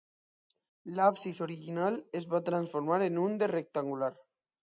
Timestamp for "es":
2.21-2.25